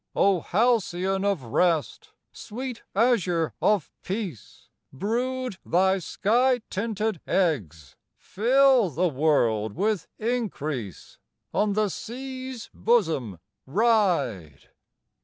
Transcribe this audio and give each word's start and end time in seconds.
O 0.15 0.39
halcyon 0.41 1.23
of 1.23 1.43
rest, 1.43 2.09
Sweet 2.31 2.81
azure 2.95 3.53
of 3.61 3.91
peace, 4.01 4.67
Brood 4.91 5.59
thy 5.63 5.99
sky 5.99 6.61
tinted 6.71 7.21
eggs, 7.27 7.95
Fill 8.17 8.89
the 8.89 9.07
world 9.09 9.73
with 9.73 10.07
increase 10.17 11.19
On 11.53 11.73
the 11.73 11.89
sea's 11.89 12.71
bosom 12.73 13.37
ride! 13.67 14.69